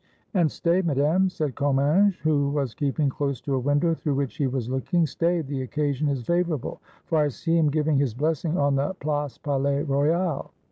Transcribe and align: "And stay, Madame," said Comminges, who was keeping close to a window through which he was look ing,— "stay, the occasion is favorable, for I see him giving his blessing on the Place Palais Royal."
"And 0.33 0.51
stay, 0.51 0.81
Madame," 0.81 1.29
said 1.29 1.53
Comminges, 1.53 2.15
who 2.23 2.49
was 2.49 2.73
keeping 2.73 3.07
close 3.07 3.39
to 3.41 3.53
a 3.53 3.59
window 3.59 3.93
through 3.93 4.15
which 4.15 4.37
he 4.37 4.47
was 4.47 4.67
look 4.67 4.91
ing,— 4.95 5.05
"stay, 5.05 5.41
the 5.41 5.61
occasion 5.61 6.07
is 6.09 6.23
favorable, 6.25 6.81
for 7.05 7.19
I 7.19 7.27
see 7.27 7.55
him 7.55 7.69
giving 7.69 7.99
his 7.99 8.15
blessing 8.15 8.57
on 8.57 8.73
the 8.73 8.95
Place 8.95 9.37
Palais 9.37 9.83
Royal." 9.83 10.49